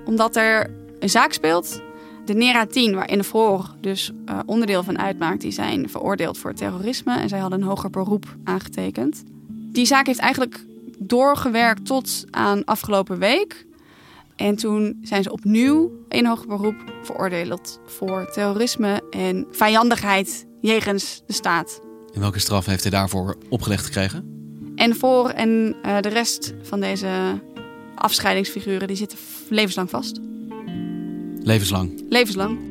Omdat 0.06 0.36
er 0.36 0.72
een 1.00 1.10
zaak 1.10 1.34
speelt. 1.34 1.82
De 2.26 2.34
NERA 2.34 2.66
10, 2.66 2.96
waar 2.96 3.10
Innevoor 3.10 3.76
dus 3.82 4.12
uh, 4.26 4.40
onderdeel 4.46 4.84
van 4.84 5.00
uitmaakt, 5.00 5.42
die 5.42 5.52
zijn 5.52 5.90
veroordeeld 5.90 6.38
voor 6.38 6.54
terrorisme. 6.54 7.20
En 7.20 7.30
zij 7.30 7.40
hadden 7.40 7.62
een 7.62 7.68
hoger 7.68 7.90
beroep 7.90 8.26
aangetekend. 8.44 9.24
Die 9.48 9.86
zaak 9.86 10.06
heeft 10.06 10.20
eigenlijk 10.20 10.66
doorgewerkt 10.98 11.86
tot 11.86 12.26
aan 12.30 12.66
afgelopen 12.66 13.20
week. 13.20 13.66
En 14.40 14.56
toen 14.56 14.98
zijn 15.02 15.24
ze 15.24 15.32
opnieuw 15.32 15.92
in 16.08 16.26
hoger 16.26 16.48
beroep 16.48 16.76
veroordeeld 17.04 17.80
voor 17.86 18.32
terrorisme 18.32 19.02
en 19.10 19.48
vijandigheid 19.52 20.46
jegens 20.62 21.22
de 21.26 21.34
staat. 21.34 21.82
En 22.14 22.20
welke 22.20 22.40
straf 22.40 22.66
heeft 22.66 22.82
hij 22.82 22.92
daarvoor 22.92 23.38
opgelegd 23.50 23.86
gekregen? 23.86 24.38
En 24.76 24.96
voor 24.96 25.30
en 25.30 25.76
uh, 25.86 26.00
de 26.00 26.10
rest 26.10 26.54
van 26.62 26.80
deze 26.80 27.42
afscheidingsfiguren 27.96 28.88
die 28.88 28.98
zitten 28.98 29.18
levenslang 29.50 29.90
vast. 29.90 30.20
Levenslang? 31.40 32.04
Levenslang. 32.10 32.69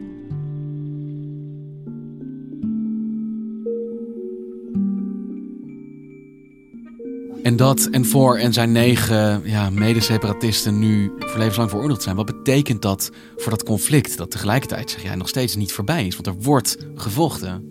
En 7.49 7.57
dat 7.57 7.89
en 7.91 8.05
voor 8.05 8.37
en 8.37 8.53
zijn 8.53 8.73
negen 8.73 9.43
ja, 9.45 9.71
mede-separatisten 9.71 10.79
nu 10.79 11.13
voor 11.19 11.39
levenslang 11.39 11.71
veroordeeld 11.71 12.03
zijn. 12.03 12.17
Wat 12.17 12.27
betekent 12.27 12.83
dat 12.83 13.11
voor 13.37 13.51
dat 13.51 13.65
conflict 13.65 14.17
dat 14.17 14.31
tegelijkertijd 14.31 14.91
zeg 14.91 15.03
jij 15.03 15.15
nog 15.15 15.29
steeds 15.29 15.57
niet 15.57 15.73
voorbij 15.73 16.07
is? 16.07 16.15
Want 16.15 16.27
er 16.27 16.43
wordt 16.43 16.77
gevochten. 16.95 17.65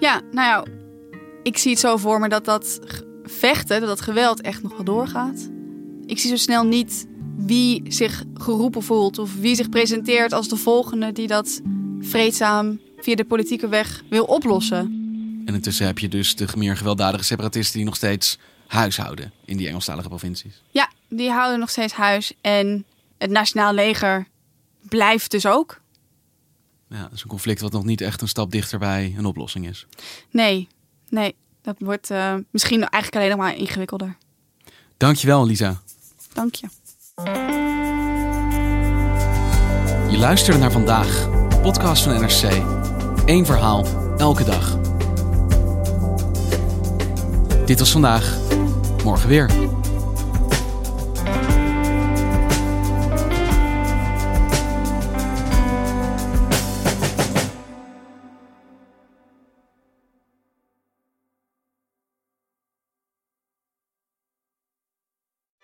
Ja, 0.00 0.20
nou 0.30 0.48
ja, 0.48 0.64
ik 1.42 1.58
zie 1.58 1.70
het 1.70 1.80
zo 1.80 1.96
voor 1.96 2.20
me 2.20 2.28
dat 2.28 2.44
dat 2.44 2.80
vechten, 3.24 3.80
dat 3.80 3.88
dat 3.88 4.00
geweld 4.00 4.40
echt 4.40 4.62
nog 4.62 4.72
wel 4.72 4.84
doorgaat. 4.84 5.50
Ik 6.06 6.18
zie 6.18 6.30
zo 6.30 6.36
snel 6.36 6.64
niet 6.64 7.06
wie 7.36 7.82
zich 7.88 8.24
geroepen 8.34 8.82
voelt 8.82 9.18
of 9.18 9.36
wie 9.40 9.54
zich 9.54 9.68
presenteert 9.68 10.32
als 10.32 10.48
de 10.48 10.56
volgende 10.56 11.12
die 11.12 11.26
dat 11.26 11.60
vreedzaam 12.00 12.80
via 12.96 13.14
de 13.14 13.24
politieke 13.24 13.68
weg 13.68 14.04
wil 14.08 14.24
oplossen. 14.24 15.03
En 15.44 15.54
intussen 15.54 15.86
heb 15.86 15.98
je 15.98 16.08
dus 16.08 16.36
de 16.36 16.46
meer 16.56 16.76
gewelddadige 16.76 17.24
separatisten 17.24 17.76
die 17.76 17.84
nog 17.84 17.96
steeds 17.96 18.38
huishouden 18.66 19.32
in 19.44 19.56
die 19.56 19.68
Engelstalige 19.68 20.08
provincies. 20.08 20.62
Ja, 20.70 20.90
die 21.08 21.30
houden 21.30 21.58
nog 21.58 21.70
steeds 21.70 21.92
huis. 21.92 22.32
En 22.40 22.84
het 23.18 23.30
Nationaal 23.30 23.72
Leger 23.72 24.26
blijft 24.80 25.30
dus 25.30 25.46
ook. 25.46 25.80
Ja, 26.88 27.02
dat 27.02 27.12
is 27.12 27.22
een 27.22 27.28
conflict 27.28 27.60
wat 27.60 27.72
nog 27.72 27.84
niet 27.84 28.00
echt 28.00 28.20
een 28.20 28.28
stap 28.28 28.50
dichter 28.50 28.78
bij 28.78 29.14
een 29.18 29.24
oplossing 29.24 29.68
is. 29.68 29.86
Nee, 30.30 30.68
nee. 31.08 31.34
Dat 31.62 31.76
wordt 31.78 32.10
uh, 32.10 32.34
misschien 32.50 32.80
eigenlijk 32.80 33.14
alleen 33.16 33.36
nog 33.36 33.46
maar 33.46 33.56
ingewikkelder. 33.56 34.16
Dankjewel, 34.96 35.46
Lisa. 35.46 35.82
Dank 36.32 36.54
je. 36.54 36.68
Je 40.10 40.18
luisterde 40.18 40.58
naar 40.58 40.72
vandaag, 40.72 41.30
podcast 41.62 42.02
van 42.02 42.20
NRC. 42.20 42.62
Eén 43.26 43.46
verhaal, 43.46 43.86
elke 44.16 44.44
dag. 44.44 44.93
Dit 47.64 47.78
was 47.78 47.92
vandaag, 47.92 48.38
morgen 49.04 49.28
weer. 49.28 49.50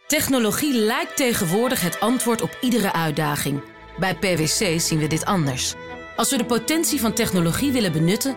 Technologie 0.06 0.74
lijkt 0.74 1.16
tegenwoordig 1.16 1.80
het 1.80 2.00
antwoord 2.00 2.42
op 2.42 2.58
iedere 2.60 2.92
uitdaging. 2.92 3.62
Bij 3.98 4.14
PwC 4.14 4.80
zien 4.80 4.98
we 4.98 5.06
dit 5.06 5.24
anders. 5.24 5.74
Als 6.16 6.30
we 6.30 6.36
de 6.36 6.44
potentie 6.44 7.00
van 7.00 7.12
technologie 7.12 7.72
willen 7.72 7.92
benutten, 7.92 8.36